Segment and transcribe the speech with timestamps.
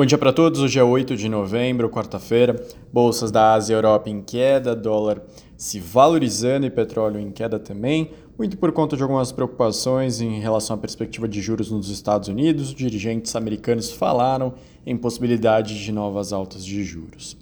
[0.00, 0.60] Bom dia para todos.
[0.60, 2.56] Hoje é 8 de novembro, quarta-feira.
[2.90, 5.22] Bolsas da Ásia e Europa em queda, dólar
[5.58, 10.74] se valorizando e petróleo em queda também, muito por conta de algumas preocupações em relação
[10.74, 12.74] à perspectiva de juros nos Estados Unidos.
[12.74, 14.54] Dirigentes americanos falaram
[14.86, 17.36] em possibilidade de novas altas de juros.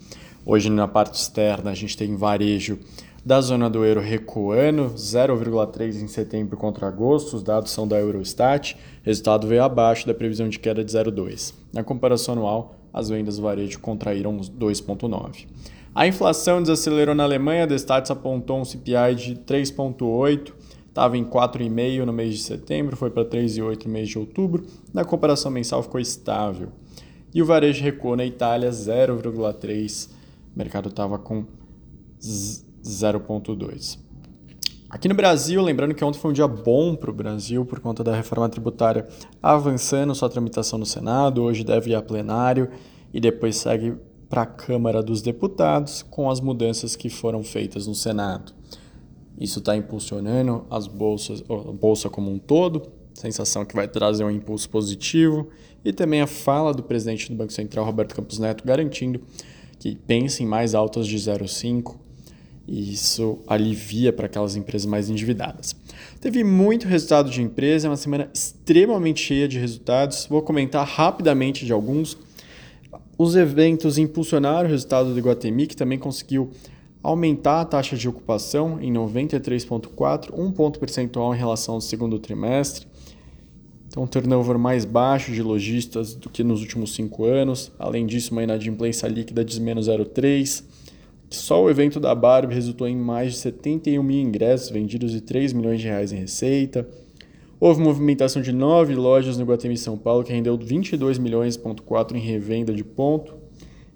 [0.44, 2.80] Hoje, na parte externa, a gente tem varejo
[3.28, 8.74] da zona do euro recuando, 0,3 em setembro contra agosto, os dados são da Eurostat,
[9.02, 11.52] resultado veio abaixo da previsão de queda de 0,2.
[11.70, 15.46] Na comparação anual, as vendas do varejo contraíram 2,9.
[15.94, 20.54] A inflação desacelerou na Alemanha, a Destats apontou um CPI de 3,8,
[20.88, 25.04] estava em 4,5 no mês de setembro, foi para 3,8 no mês de outubro, na
[25.04, 26.68] comparação mensal ficou estável.
[27.34, 31.44] E o varejo recuou na Itália 0,3, o mercado estava com
[32.90, 33.98] 0,2.
[34.90, 38.02] Aqui no Brasil, lembrando que ontem foi um dia bom para o Brasil por conta
[38.02, 39.06] da reforma tributária
[39.42, 42.70] avançando sua tramitação no Senado, hoje deve ir a plenário
[43.12, 43.96] e depois segue
[44.30, 48.54] para a Câmara dos Deputados com as mudanças que foram feitas no Senado.
[49.38, 54.30] Isso está impulsionando as bolsas, a bolsa como um todo, sensação que vai trazer um
[54.30, 55.48] impulso positivo,
[55.84, 59.20] e também a fala do presidente do Banco Central, Roberto Campos Neto, garantindo
[59.78, 62.07] que pense em mais altas de 0,5
[62.68, 65.74] e isso alivia para aquelas empresas mais endividadas.
[66.20, 70.26] Teve muito resultado de empresa, é uma semana extremamente cheia de resultados.
[70.28, 72.18] Vou comentar rapidamente de alguns.
[73.16, 76.50] Os eventos impulsionaram o resultado do Iguatemi, que também conseguiu
[77.02, 82.86] aumentar a taxa de ocupação em 93,4, um ponto percentual em relação ao segundo trimestre.
[83.88, 87.72] Então, um turnover mais baixo de lojistas do que nos últimos cinco anos.
[87.78, 90.62] Além disso, uma inadimplência líquida de menos 0,3
[91.30, 95.52] só o evento da Barbie resultou em mais de 71 mil ingressos vendidos e 3
[95.52, 96.88] milhões de reais em receita.
[97.60, 101.60] Houve movimentação de nove lojas no Guatemi São Paulo, que rendeu 22 milhões
[102.14, 103.36] em revenda de ponto.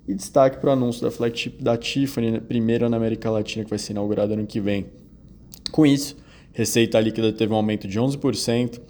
[0.06, 3.70] E destaque para o anúncio da flagship da Tiffany, né, primeira na América Latina, que
[3.70, 4.86] vai ser inaugurada ano que vem.
[5.70, 6.16] Com isso,
[6.52, 8.80] receita líquida teve um aumento de 11%,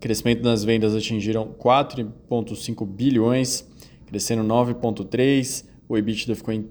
[0.00, 3.68] crescimento nas vendas atingiram 4,5 bilhões,
[4.06, 6.66] crescendo 9,3%, o EBITDA ficou em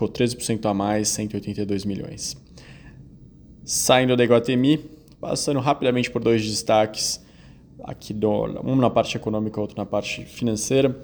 [0.00, 2.36] ficou 13% a mais, 182 milhões.
[3.64, 4.80] Saindo da Iguatemi,
[5.20, 7.22] passando rapidamente por dois destaques,
[7.84, 8.30] aqui do,
[8.64, 10.98] um na parte econômica, outro na parte financeira.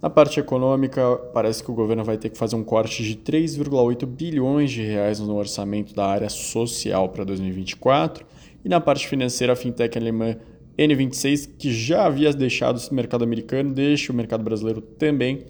[0.00, 4.06] Na parte econômica, parece que o governo vai ter que fazer um corte de 3,8
[4.06, 8.24] bilhões de reais no orçamento da área social para 2024.
[8.64, 10.36] E na parte financeira, a fintech alemã
[10.78, 15.46] N26, que já havia deixado o mercado americano, deixa o mercado brasileiro também,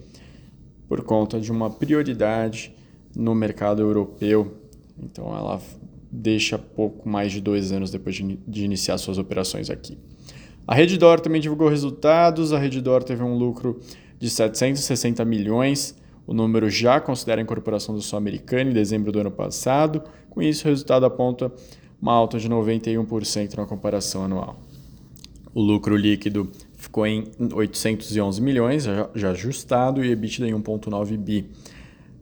[0.87, 2.73] por conta de uma prioridade
[3.15, 4.53] no mercado europeu.
[5.01, 5.61] Então ela
[6.11, 9.97] deixa pouco mais de dois anos depois de, de iniciar suas operações aqui.
[10.67, 12.53] A Redditor também divulgou resultados.
[12.53, 13.79] A Redditor teve um lucro
[14.19, 15.95] de 760 milhões.
[16.27, 20.03] O número já considera a incorporação do Sul-Americano em dezembro do ano passado.
[20.29, 21.51] Com isso, o resultado aponta
[21.99, 24.59] uma alta de 91% na comparação anual.
[25.53, 31.49] O lucro líquido ficou em 811 milhões, já, já ajustado, e EBITDA em 1,9 bi.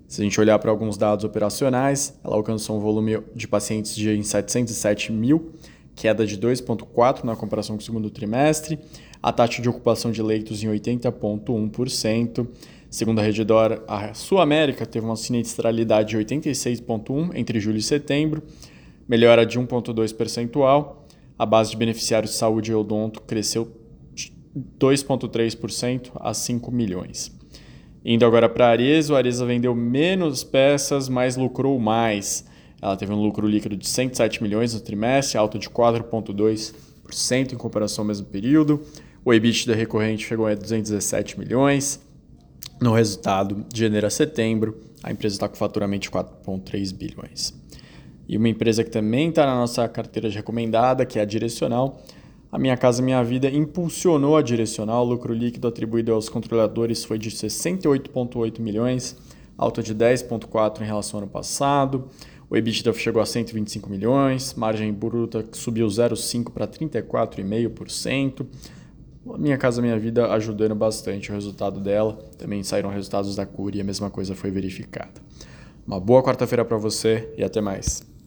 [0.08, 4.24] Se a gente olhar para alguns dados operacionais, ela alcançou um volume de pacientes de
[4.24, 5.52] 707 mil,
[5.96, 8.80] queda de 2,4% na comparação com o segundo trimestre,
[9.22, 12.48] a taxa de ocupação de leitos em 80,1%.
[12.90, 18.42] Segundo a Redditor, a Sul América teve uma sinistralidade de 86,1% entre julho e setembro,
[19.06, 21.06] melhora de 1,2 percentual.
[21.38, 23.70] A base de beneficiários de saúde e odonto cresceu
[24.80, 27.38] 2,3% a 5 milhões.
[28.04, 32.46] Indo agora para a Arezzo, a Arezzo vendeu menos peças, mas lucrou mais.
[32.82, 38.04] Ela teve um lucro líquido de 107 milhões no trimestre, alto de 4,2% em comparação
[38.04, 38.82] ao mesmo período.
[39.26, 42.00] O EBITDA recorrente chegou a 217 milhões.
[42.80, 47.54] No resultado de janeiro a setembro, a empresa está com faturamento de 4,3 bilhões.
[48.30, 52.02] E uma empresa que também está na nossa carteira de recomendada, que é a Direcional,
[52.52, 55.06] a Minha Casa Minha Vida impulsionou a direcional.
[55.06, 59.18] O lucro líquido atribuído aos controladores foi de 68,8 milhões,
[59.58, 62.06] alta de 10,4 em relação ao ano passado.
[62.50, 68.46] O EBITDA chegou a 125 milhões, margem bruta subiu 0,5 para 34,5%.
[69.34, 72.18] A Minha Casa Minha Vida ajudando bastante o resultado dela.
[72.38, 75.22] Também saíram resultados da Cura e a mesma coisa foi verificada.
[75.86, 78.08] Uma boa quarta-feira para você e até mais.